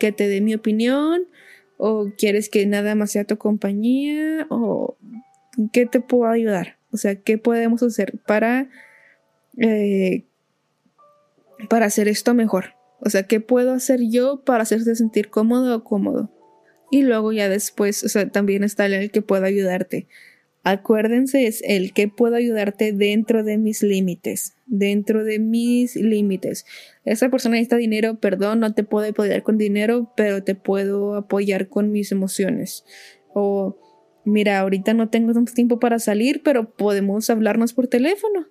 que 0.00 0.10
te 0.10 0.26
dé 0.26 0.40
mi 0.40 0.54
opinión? 0.54 1.28
O 1.78 2.10
quieres 2.16 2.48
que 2.48 2.66
nada 2.66 2.94
más 2.94 3.12
sea 3.12 3.24
tu 3.24 3.36
compañía 3.38 4.46
o 4.50 4.96
qué 5.72 5.86
te 5.86 6.00
puedo 6.00 6.30
ayudar 6.30 6.76
o 6.90 6.96
sea 6.96 7.16
qué 7.16 7.38
podemos 7.38 7.82
hacer 7.82 8.18
para 8.26 8.68
eh, 9.58 10.24
para 11.68 11.86
hacer 11.86 12.08
esto 12.08 12.34
mejor 12.34 12.74
o 13.00 13.10
sea 13.10 13.24
qué 13.24 13.40
puedo 13.40 13.72
hacer 13.72 14.00
yo 14.08 14.42
para 14.44 14.62
hacerte 14.62 14.94
sentir 14.94 15.30
cómodo 15.30 15.76
o 15.76 15.84
cómodo 15.84 16.30
y 16.90 17.02
luego 17.02 17.32
ya 17.32 17.48
después 17.48 18.04
o 18.04 18.08
sea 18.08 18.28
también 18.28 18.64
está 18.64 18.86
el 18.86 19.10
que 19.10 19.22
pueda 19.22 19.46
ayudarte 19.46 20.08
Acuérdense, 20.68 21.46
es 21.46 21.62
el 21.64 21.92
que 21.92 22.08
puedo 22.08 22.34
ayudarte 22.34 22.92
dentro 22.92 23.44
de 23.44 23.56
mis 23.56 23.84
límites, 23.84 24.56
dentro 24.66 25.22
de 25.22 25.38
mis 25.38 25.94
límites. 25.94 26.66
Esa 27.04 27.28
persona 27.28 27.52
necesita 27.52 27.76
dinero, 27.76 28.18
perdón, 28.18 28.58
no 28.58 28.74
te 28.74 28.82
puedo 28.82 29.08
apoyar 29.08 29.44
con 29.44 29.58
dinero, 29.58 30.12
pero 30.16 30.42
te 30.42 30.56
puedo 30.56 31.14
apoyar 31.14 31.68
con 31.68 31.92
mis 31.92 32.10
emociones. 32.10 32.84
O, 33.32 33.78
mira, 34.24 34.58
ahorita 34.58 34.92
no 34.92 35.08
tengo 35.08 35.32
tanto 35.34 35.52
tiempo 35.52 35.78
para 35.78 36.00
salir, 36.00 36.42
pero 36.42 36.74
podemos 36.74 37.30
hablarnos 37.30 37.72
por 37.72 37.86
teléfono. 37.86 38.48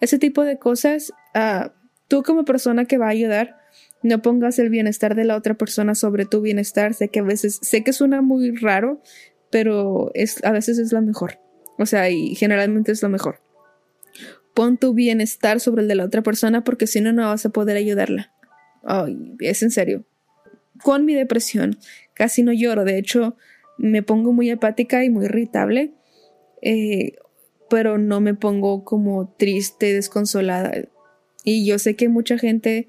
ese 0.00 0.18
tipo 0.20 0.44
de 0.44 0.60
cosas, 0.60 1.12
uh, 1.34 1.70
tú 2.06 2.22
como 2.22 2.44
persona 2.44 2.84
que 2.84 2.98
va 2.98 3.06
a 3.06 3.10
ayudar, 3.10 3.56
no 4.02 4.22
pongas 4.22 4.58
el 4.58 4.70
bienestar 4.70 5.14
de 5.14 5.24
la 5.24 5.36
otra 5.36 5.54
persona 5.54 5.94
sobre 5.94 6.24
tu 6.24 6.40
bienestar. 6.40 6.94
Sé 6.94 7.08
que 7.08 7.20
a 7.20 7.24
veces, 7.24 7.58
sé 7.62 7.82
que 7.82 7.92
suena 7.92 8.22
muy 8.22 8.56
raro, 8.56 9.02
pero 9.50 10.10
es, 10.14 10.42
a 10.44 10.52
veces 10.52 10.78
es 10.78 10.92
la 10.92 11.00
mejor. 11.00 11.38
O 11.78 11.86
sea, 11.86 12.10
y 12.10 12.34
generalmente 12.34 12.92
es 12.92 13.02
lo 13.02 13.08
mejor. 13.08 13.40
Pon 14.54 14.78
tu 14.78 14.94
bienestar 14.94 15.60
sobre 15.60 15.82
el 15.82 15.88
de 15.88 15.94
la 15.94 16.04
otra 16.04 16.22
persona 16.22 16.64
porque 16.64 16.86
si 16.86 17.00
no, 17.00 17.12
no 17.12 17.22
vas 17.22 17.46
a 17.46 17.50
poder 17.50 17.76
ayudarla. 17.76 18.32
Ay, 18.82 19.36
es 19.40 19.62
en 19.62 19.70
serio. 19.70 20.04
Con 20.82 21.04
mi 21.04 21.14
depresión 21.14 21.78
casi 22.14 22.42
no 22.42 22.52
lloro. 22.52 22.84
De 22.84 22.98
hecho, 22.98 23.36
me 23.78 24.02
pongo 24.02 24.32
muy 24.32 24.50
apática 24.50 25.04
y 25.04 25.10
muy 25.10 25.26
irritable. 25.26 25.94
Eh, 26.62 27.14
pero 27.70 27.98
no 27.98 28.20
me 28.20 28.34
pongo 28.34 28.84
como 28.84 29.32
triste, 29.38 29.94
desconsolada. 29.94 30.72
Y 31.44 31.64
yo 31.64 31.78
sé 31.78 31.94
que 31.96 32.08
mucha 32.08 32.36
gente 32.36 32.88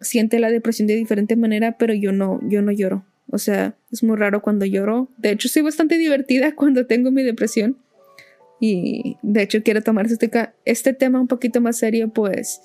siente 0.00 0.38
la 0.38 0.50
depresión 0.50 0.86
de 0.86 0.94
diferente 0.94 1.34
manera, 1.34 1.76
pero 1.78 1.94
yo 1.94 2.12
no, 2.12 2.38
yo 2.42 2.62
no 2.62 2.70
lloro. 2.70 3.04
O 3.28 3.38
sea, 3.38 3.76
es 3.90 4.02
muy 4.02 4.16
raro 4.16 4.42
cuando 4.42 4.66
lloro. 4.66 5.08
De 5.16 5.30
hecho, 5.30 5.48
soy 5.48 5.62
bastante 5.62 5.96
divertida 5.96 6.54
cuando 6.56 6.86
tengo 6.86 7.10
mi 7.10 7.22
depresión. 7.22 7.78
Y 8.60 9.16
de 9.22 9.42
hecho 9.42 9.62
quiero 9.64 9.82
tomar 9.82 10.06
este, 10.06 10.30
este 10.64 10.92
tema 10.92 11.20
un 11.20 11.26
poquito 11.26 11.60
más 11.60 11.78
serio, 11.78 12.10
pues, 12.12 12.60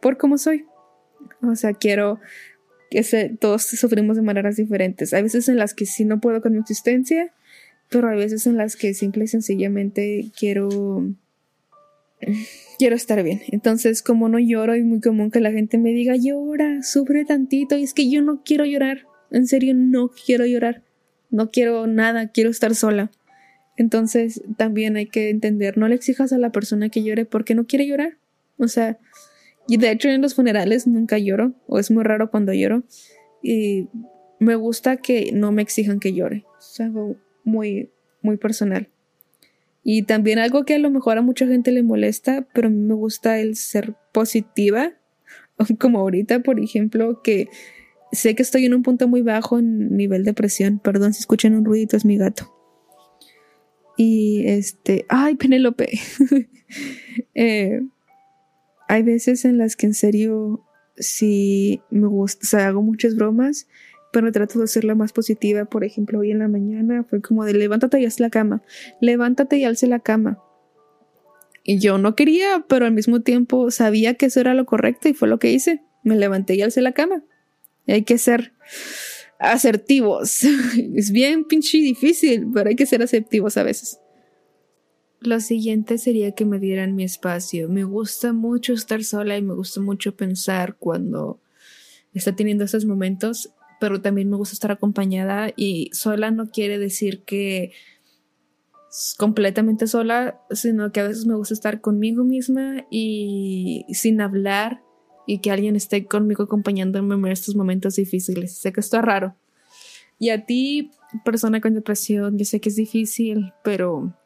por 0.00 0.18
cómo 0.18 0.36
soy. 0.36 0.66
O 1.42 1.56
sea, 1.56 1.72
quiero 1.72 2.20
que 2.90 3.02
todos 3.40 3.62
sufrimos 3.62 4.16
de 4.16 4.22
maneras 4.22 4.56
diferentes. 4.56 5.14
Hay 5.14 5.22
veces 5.22 5.48
en 5.48 5.56
las 5.56 5.74
que 5.74 5.86
sí 5.86 6.04
no 6.04 6.20
puedo 6.20 6.42
con 6.42 6.52
mi 6.52 6.58
existencia, 6.58 7.32
pero 7.88 8.08
hay 8.08 8.18
veces 8.18 8.46
en 8.46 8.56
las 8.56 8.76
que 8.76 8.92
simple 8.92 9.24
y 9.24 9.28
sencillamente 9.28 10.30
quiero 10.38 11.06
quiero 12.78 12.96
estar 12.96 13.22
bien. 13.22 13.42
Entonces, 13.48 14.02
como 14.02 14.28
no 14.28 14.38
lloro, 14.38 14.74
es 14.74 14.84
muy 14.84 15.00
común 15.00 15.30
que 15.30 15.40
la 15.40 15.52
gente 15.52 15.78
me 15.78 15.90
diga, 15.90 16.14
llora, 16.16 16.82
sufre 16.82 17.24
tantito. 17.24 17.76
Y 17.76 17.84
es 17.84 17.94
que 17.94 18.10
yo 18.10 18.22
no 18.22 18.42
quiero 18.44 18.64
llorar. 18.64 19.06
En 19.30 19.46
serio, 19.46 19.74
no 19.74 20.08
quiero 20.08 20.46
llorar. 20.46 20.82
No 21.30 21.50
quiero 21.50 21.86
nada, 21.86 22.28
quiero 22.28 22.50
estar 22.50 22.74
sola. 22.74 23.10
Entonces 23.76 24.42
también 24.56 24.96
hay 24.96 25.06
que 25.06 25.30
entender, 25.30 25.78
no 25.78 25.86
le 25.86 25.94
exijas 25.94 26.32
a 26.32 26.38
la 26.38 26.50
persona 26.50 26.88
que 26.88 27.04
llore 27.04 27.24
porque 27.26 27.54
no 27.54 27.66
quiere 27.66 27.86
llorar. 27.86 28.18
O 28.58 28.66
sea, 28.66 28.98
y 29.68 29.76
de 29.76 29.92
hecho 29.92 30.08
en 30.08 30.20
los 30.20 30.34
funerales 30.34 30.86
nunca 30.88 31.16
lloro, 31.18 31.52
o 31.68 31.78
es 31.78 31.90
muy 31.90 32.02
raro 32.02 32.30
cuando 32.30 32.52
lloro. 32.52 32.82
Y 33.40 33.86
me 34.40 34.56
gusta 34.56 34.96
que 34.96 35.30
no 35.32 35.52
me 35.52 35.62
exijan 35.62 36.00
que 36.00 36.12
llore. 36.12 36.44
Es 36.58 36.80
algo 36.80 37.16
muy, 37.44 37.90
muy 38.20 38.36
personal. 38.36 38.88
Y 39.84 40.02
también 40.02 40.40
algo 40.40 40.64
que 40.64 40.74
a 40.74 40.78
lo 40.78 40.90
mejor 40.90 41.16
a 41.16 41.22
mucha 41.22 41.46
gente 41.46 41.70
le 41.70 41.84
molesta, 41.84 42.48
pero 42.52 42.66
a 42.66 42.70
mí 42.70 42.80
me 42.80 42.94
gusta 42.94 43.38
el 43.38 43.54
ser 43.54 43.94
positiva. 44.12 44.92
Como 45.78 46.00
ahorita, 46.00 46.40
por 46.40 46.58
ejemplo, 46.58 47.22
que 47.22 47.48
sé 48.12 48.34
que 48.34 48.42
estoy 48.42 48.64
en 48.64 48.74
un 48.74 48.82
punto 48.82 49.08
muy 49.08 49.22
bajo 49.22 49.58
en 49.58 49.96
nivel 49.96 50.24
de 50.24 50.34
presión. 50.34 50.78
Perdón 50.78 51.14
si 51.14 51.20
escuchan 51.20 51.54
un 51.54 51.64
ruidito, 51.64 51.96
es 51.96 52.04
mi 52.04 52.16
gato. 52.16 52.54
Y 53.96 54.44
este, 54.46 55.04
ay, 55.08 55.34
Penélope. 55.34 55.98
Eh, 57.34 57.80
hay 58.88 59.02
veces 59.02 59.44
en 59.44 59.58
las 59.58 59.74
que 59.74 59.86
en 59.86 59.94
serio 59.94 60.64
sí 60.96 61.80
me 61.90 62.06
gusta, 62.06 62.40
o 62.42 62.46
sea, 62.46 62.68
hago 62.68 62.82
muchas 62.82 63.14
bromas, 63.14 63.68
pero 64.12 64.32
trato 64.32 64.58
de 64.58 64.64
hacerla 64.64 64.94
más 64.94 65.12
positiva. 65.12 65.64
Por 65.64 65.84
ejemplo, 65.84 66.18
hoy 66.18 66.30
en 66.30 66.40
la 66.40 66.48
mañana 66.48 67.04
fue 67.04 67.22
como 67.22 67.44
de 67.44 67.54
levántate 67.54 68.00
y 68.00 68.06
haz 68.06 68.20
la 68.20 68.28
cama, 68.28 68.62
levántate 69.00 69.56
y 69.56 69.64
alce 69.64 69.86
la 69.86 70.00
cama. 70.00 70.38
Y 71.64 71.78
yo 71.78 71.98
no 71.98 72.14
quería, 72.14 72.64
pero 72.68 72.86
al 72.86 72.92
mismo 72.92 73.20
tiempo 73.20 73.70
sabía 73.70 74.14
que 74.14 74.26
eso 74.26 74.40
era 74.40 74.54
lo 74.54 74.64
correcto 74.64 75.08
y 75.08 75.14
fue 75.14 75.28
lo 75.28 75.38
que 75.38 75.52
hice. 75.52 75.82
Me 76.02 76.16
levanté 76.16 76.54
y 76.54 76.62
alcé 76.62 76.80
la 76.80 76.92
cama. 76.92 77.24
Hay 77.92 78.02
que 78.04 78.18
ser 78.18 78.52
asertivos. 79.38 80.42
es 80.94 81.10
bien 81.10 81.44
pinche 81.44 81.78
difícil, 81.78 82.48
pero 82.52 82.70
hay 82.70 82.76
que 82.76 82.86
ser 82.86 83.02
asertivos 83.02 83.56
a 83.56 83.62
veces. 83.62 83.98
Lo 85.20 85.40
siguiente 85.40 85.98
sería 85.98 86.32
que 86.32 86.44
me 86.44 86.58
dieran 86.58 86.94
mi 86.94 87.04
espacio. 87.04 87.68
Me 87.68 87.84
gusta 87.84 88.32
mucho 88.32 88.72
estar 88.72 89.02
sola 89.02 89.36
y 89.36 89.42
me 89.42 89.54
gusta 89.54 89.80
mucho 89.80 90.14
pensar 90.16 90.76
cuando 90.76 91.40
está 92.14 92.36
teniendo 92.36 92.64
esos 92.64 92.84
momentos, 92.84 93.50
pero 93.80 94.00
también 94.00 94.30
me 94.30 94.36
gusta 94.36 94.54
estar 94.54 94.70
acompañada 94.70 95.52
y 95.56 95.90
sola 95.92 96.30
no 96.30 96.50
quiere 96.50 96.78
decir 96.78 97.24
que 97.24 97.72
completamente 99.16 99.86
sola, 99.86 100.40
sino 100.50 100.92
que 100.92 101.00
a 101.00 101.08
veces 101.08 101.26
me 101.26 101.34
gusta 101.34 101.54
estar 101.54 101.80
conmigo 101.80 102.24
misma 102.24 102.86
y 102.90 103.84
sin 103.92 104.20
hablar 104.20 104.82
y 105.28 105.40
que 105.40 105.50
alguien 105.50 105.76
esté 105.76 106.06
conmigo 106.06 106.44
acompañándome 106.44 107.14
en 107.14 107.26
estos 107.26 107.54
momentos 107.54 107.96
difíciles. 107.96 108.56
Sé 108.56 108.72
que 108.72 108.80
esto 108.80 108.96
es 108.96 109.02
raro. 109.04 109.36
Y 110.18 110.30
a 110.30 110.46
ti, 110.46 110.90
persona 111.22 111.60
con 111.60 111.74
depresión, 111.74 112.38
yo 112.38 112.46
sé 112.46 112.62
que 112.62 112.70
es 112.70 112.76
difícil, 112.76 113.52
pero 113.62 114.16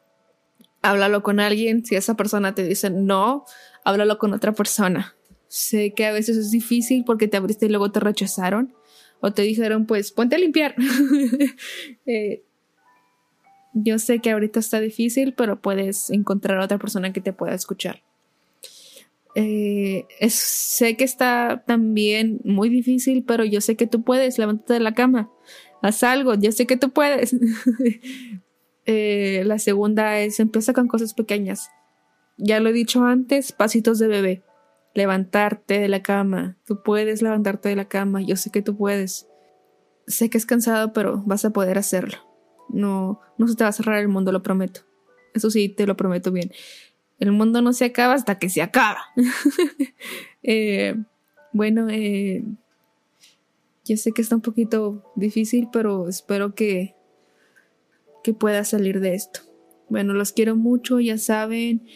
háblalo 0.81 1.21
con 1.21 1.41
alguien. 1.41 1.85
Si 1.85 1.97
esa 1.97 2.15
persona 2.15 2.55
te 2.55 2.63
dice 2.63 2.89
no, 2.89 3.43
háblalo 3.83 4.17
con 4.17 4.31
otra 4.31 4.53
persona. 4.53 5.13
Sé 5.49 5.93
que 5.93 6.05
a 6.05 6.13
veces 6.13 6.37
es 6.37 6.51
difícil 6.51 7.03
porque 7.03 7.27
te 7.27 7.35
abriste 7.35 7.65
y 7.65 7.69
luego 7.69 7.91
te 7.91 7.99
rechazaron. 7.99 8.73
O 9.19 9.33
te 9.33 9.41
dijeron, 9.41 9.85
pues 9.85 10.13
ponte 10.13 10.37
a 10.37 10.39
limpiar. 10.39 10.73
eh, 12.05 12.43
yo 13.73 13.99
sé 13.99 14.19
que 14.19 14.31
ahorita 14.31 14.61
está 14.61 14.79
difícil, 14.79 15.33
pero 15.33 15.61
puedes 15.61 16.09
encontrar 16.11 16.61
a 16.61 16.63
otra 16.63 16.77
persona 16.77 17.11
que 17.11 17.19
te 17.19 17.33
pueda 17.33 17.53
escuchar. 17.53 18.01
Eh, 19.35 20.05
sé 20.29 20.95
que 20.95 21.03
está 21.03 21.63
también 21.65 22.39
muy 22.43 22.69
difícil, 22.69 23.23
pero 23.23 23.43
yo 23.45 23.61
sé 23.61 23.75
que 23.75 23.87
tú 23.87 24.03
puedes, 24.03 24.37
levántate 24.37 24.73
de 24.73 24.79
la 24.79 24.93
cama, 24.93 25.31
haz 25.81 26.03
algo, 26.03 26.35
yo 26.35 26.51
sé 26.51 26.67
que 26.67 26.77
tú 26.77 26.91
puedes. 26.91 27.35
Eh, 28.85 29.43
la 29.45 29.59
segunda 29.59 30.19
es 30.19 30.41
empieza 30.41 30.73
con 30.73 30.89
cosas 30.89 31.13
pequeñas. 31.13 31.69
Ya 32.37 32.59
lo 32.59 32.67
he 32.67 32.73
dicho 32.73 33.05
antes, 33.05 33.53
pasitos 33.53 33.97
de 33.97 34.07
bebé. 34.07 34.43
Levantarte 34.93 35.79
de 35.79 35.87
la 35.87 36.03
cama. 36.03 36.57
Tú 36.65 36.83
puedes 36.83 37.21
levantarte 37.21 37.69
de 37.69 37.77
la 37.77 37.87
cama, 37.87 38.21
yo 38.21 38.35
sé 38.35 38.51
que 38.51 38.61
tú 38.61 38.75
puedes. 38.75 39.29
Sé 40.05 40.29
que 40.29 40.37
es 40.37 40.45
cansado, 40.45 40.91
pero 40.91 41.23
vas 41.25 41.45
a 41.45 41.51
poder 41.51 41.77
hacerlo. 41.77 42.17
No, 42.67 43.21
no 43.37 43.47
se 43.47 43.55
te 43.55 43.63
va 43.63 43.69
a 43.69 43.71
cerrar 43.71 43.99
el 43.99 44.09
mundo, 44.09 44.33
lo 44.33 44.43
prometo. 44.43 44.81
Eso 45.33 45.49
sí, 45.49 45.69
te 45.69 45.87
lo 45.87 45.95
prometo 45.95 46.33
bien. 46.33 46.51
El 47.23 47.31
mundo 47.31 47.61
no 47.61 47.71
se 47.71 47.85
acaba 47.85 48.15
hasta 48.15 48.37
que 48.37 48.49
se 48.49 48.61
acaba. 48.61 48.99
Eh, 50.45 50.93
bueno, 51.53 51.87
eh, 51.89 52.43
yo 53.85 53.95
sé 53.95 54.11
que 54.11 54.21
está 54.21 54.35
un 54.35 54.41
poquito 54.41 55.09
difícil, 55.15 55.69
pero 55.71 56.09
espero 56.09 56.53
que, 56.53 56.95
que 58.25 58.33
pueda 58.33 58.65
salir 58.65 58.99
de 58.99 59.15
esto. 59.15 59.39
Bueno, 59.87 60.13
los 60.13 60.33
quiero 60.33 60.57
mucho, 60.57 60.99
ya 60.99 61.17
saben. 61.17 61.87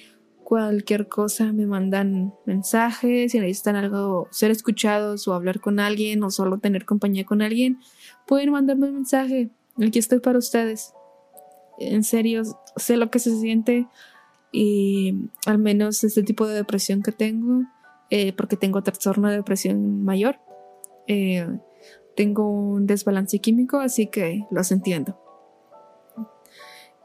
Cualquier 0.46 1.10
cosa 1.10 1.52
me 1.52 1.68
mandan 1.68 2.34
mensajes, 2.46 3.34
si 3.34 3.40
necesitan 3.42 3.76
algo, 3.76 4.30
ser 4.32 4.50
escuchados 4.50 5.28
o 5.28 5.34
hablar 5.34 5.60
con 5.60 5.82
alguien 5.82 6.24
o 6.24 6.32
solo 6.32 6.60
tener 6.60 6.86
compañía 6.86 7.26
con 7.26 7.42
alguien, 7.42 7.80
pueden 8.26 8.52
mandarme 8.52 8.88
un 8.88 8.94
mensaje. 8.94 9.50
Aquí 9.86 10.00
estoy 10.00 10.20
para 10.20 10.40
ustedes. 10.40 10.94
En 11.80 12.06
serio, 12.06 12.44
sé 12.78 12.96
lo 12.96 13.12
que 13.12 13.20
se 13.20 13.38
siente 13.38 13.88
y 14.51 15.30
al 15.46 15.58
menos 15.58 16.04
este 16.04 16.24
tipo 16.24 16.48
de 16.48 16.56
depresión 16.56 17.01
que 17.04 17.12
tengo, 17.12 17.63
eh, 18.10 18.34
porque 18.34 18.56
tengo 18.56 18.82
trastorno 18.84 19.30
de 19.30 19.38
depresión 19.38 20.04
mayor, 20.04 20.39
eh, 21.08 21.48
tengo 22.16 22.50
un 22.50 22.88
desbalance 22.88 23.39
químico, 23.39 23.80
así 23.80 24.08
que 24.08 24.46
los 24.50 24.72
entiendo. 24.72 25.20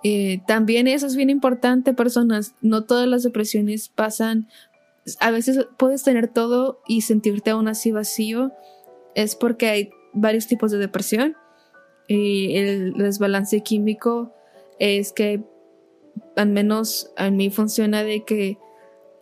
Eh, 0.04 0.40
también 0.46 0.88
eso 0.88 1.06
es 1.06 1.14
bien 1.14 1.30
importante, 1.30 1.94
personas. 1.94 2.54
No 2.60 2.84
todas 2.84 3.06
las 3.06 3.22
depresiones 3.22 3.88
pasan. 3.88 4.48
A 5.20 5.30
veces 5.30 5.66
puedes 5.76 6.02
tener 6.02 6.28
todo 6.28 6.80
y 6.88 7.02
sentirte 7.02 7.50
aún 7.50 7.68
así 7.68 7.92
vacío. 7.92 8.52
Es 9.14 9.36
porque 9.36 9.68
hay 9.68 9.90
varios 10.12 10.46
tipos 10.46 10.72
de 10.72 10.78
depresión. 10.78 11.36
El 12.08 12.94
desbalance 12.94 13.62
químico 13.62 14.34
es 14.78 15.12
que 15.12 15.44
al 16.36 16.50
menos 16.50 17.12
a 17.16 17.30
mí 17.30 17.50
funciona 17.50 18.02
de 18.02 18.24
que 18.24 18.58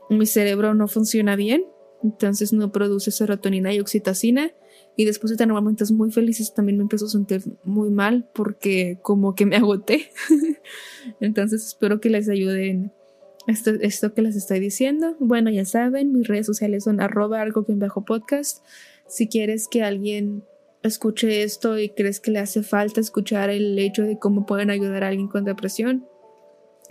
mi 0.09 0.26
cerebro 0.26 0.75
no 0.75 0.88
funciona 0.88 1.37
bien, 1.37 1.64
entonces 2.02 2.52
no 2.52 2.73
produce 2.73 3.11
serotonina 3.11 3.73
y 3.73 3.80
oxitocina. 3.80 4.52
Y 4.97 5.04
después 5.04 5.30
de 5.30 5.37
tener 5.37 5.54
momentos 5.54 5.92
muy 5.92 6.11
felices 6.11 6.52
también 6.52 6.76
me 6.76 6.82
empiezo 6.82 7.06
a 7.06 7.11
sentir 7.11 7.42
muy 7.64 7.90
mal 7.90 8.28
porque 8.35 8.99
como 9.02 9.35
que 9.35 9.47
me 9.47 9.56
agoté. 9.56 10.11
entonces 11.20 11.64
espero 11.64 12.00
que 12.00 12.11
les 12.11 12.28
ayuden 12.28 12.92
esto, 13.47 13.70
esto 13.80 14.12
que 14.14 14.23
les 14.23 14.37
estoy 14.37 14.61
diciendo. 14.61 15.16
Bueno, 15.18 15.50
ya 15.50 15.64
saben, 15.64 16.12
mis 16.12 16.28
redes 16.28 16.47
sociales 16.47 16.85
son 16.85 17.00
arroba 17.00 17.40
algo 17.40 17.64
que 17.64 17.75
bajo 17.75 18.04
podcast. 18.04 18.64
Si 19.06 19.28
quieres 19.28 19.68
que 19.68 19.82
alguien 19.82 20.44
escuche 20.82 21.42
esto 21.42 21.78
y 21.78 21.90
crees 21.90 22.20
que 22.20 22.30
le 22.30 22.38
hace 22.38 22.62
falta 22.62 23.00
escuchar 23.00 23.50
el 23.50 23.78
hecho 23.78 24.02
de 24.02 24.18
cómo 24.18 24.47
pueden 24.47 24.70
ayudar 24.70 25.04
a 25.04 25.09
alguien 25.09 25.28
con 25.28 25.44
depresión, 25.44 26.06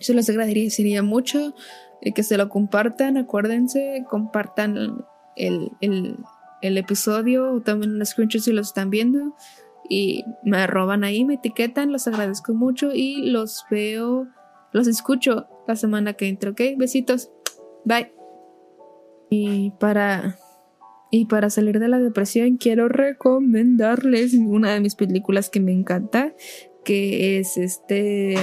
se 0.01 0.13
les 0.13 0.29
agradecería 0.29 1.03
mucho 1.03 1.55
eh, 2.01 2.13
que 2.13 2.23
se 2.23 2.37
lo 2.37 2.49
compartan. 2.49 3.17
Acuérdense, 3.17 4.03
compartan 4.09 4.77
el, 5.35 5.71
el, 5.81 6.17
el 6.61 6.77
episodio 6.77 7.51
o 7.51 7.61
también 7.61 7.95
un 7.95 8.05
screenshot 8.05 8.41
si 8.41 8.51
lo 8.51 8.61
están 8.61 8.89
viendo. 8.89 9.35
y 9.89 10.23
me 10.43 10.67
roban 10.67 11.03
ahí, 11.03 11.25
me 11.25 11.35
etiquetan, 11.35 11.91
los 11.91 12.07
agradezco 12.07 12.53
mucho 12.53 12.91
y 12.93 13.31
los 13.31 13.65
veo, 13.71 14.27
los 14.71 14.87
escucho 14.87 15.47
la 15.67 15.75
semana 15.75 16.13
que 16.13 16.27
entra, 16.27 16.51
¿ok? 16.51 16.61
Besitos. 16.77 17.31
Bye. 17.85 18.13
Y 19.31 19.71
para 19.79 20.37
y 21.11 21.25
para 21.25 21.49
salir 21.49 21.79
de 21.79 21.87
la 21.87 21.97
depresión 21.97 22.57
quiero 22.57 22.87
recomendarles 22.87 24.35
una 24.35 24.73
de 24.73 24.79
mis 24.79 24.95
películas 24.95 25.49
que 25.49 25.59
me 25.59 25.71
encanta, 25.71 26.33
que 26.83 27.39
es 27.39 27.57
este 27.57 28.35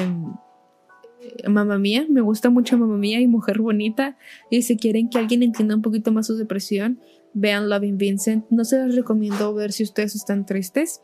Mamá 1.49 1.79
Mía. 1.79 2.07
Me 2.09 2.21
gusta 2.21 2.51
mucho 2.51 2.79
Mamá 2.79 2.97
Mía 2.97 3.21
y 3.21 3.27
Mujer 3.27 3.61
Bonita. 3.61 4.17
Y 4.51 4.63
si 4.63 4.77
quieren 4.77 5.09
que 5.09 5.19
alguien 5.19 5.43
entienda 5.43 5.75
un 5.75 5.83
poquito 5.83 6.13
más 6.13 6.27
su 6.27 6.37
depresión, 6.37 7.01
vean 7.35 7.69
Loving 7.69 7.99
Vincent. 7.99 8.45
No 8.51 8.65
se 8.65 8.85
les 8.85 8.97
recomiendo 8.97 9.55
ver 9.55 9.73
si 9.73 9.83
ustedes 9.83 10.15
están 10.15 10.47
tristes. 10.47 11.03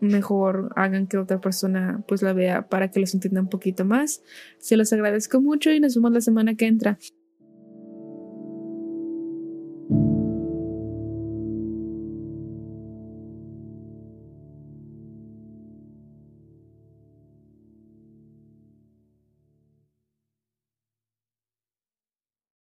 Mejor 0.00 0.72
hagan 0.76 1.06
que 1.06 1.18
otra 1.18 1.40
persona 1.40 2.04
pues 2.06 2.22
la 2.22 2.32
vea 2.32 2.68
para 2.68 2.90
que 2.90 3.00
los 3.00 3.14
entienda 3.14 3.40
un 3.40 3.48
poquito 3.48 3.84
más. 3.84 4.22
Se 4.58 4.76
los 4.76 4.92
agradezco 4.92 5.40
mucho 5.40 5.70
y 5.70 5.80
nos 5.80 5.94
vemos 5.94 6.12
la 6.12 6.20
semana 6.20 6.54
que 6.54 6.66
entra. 6.66 6.98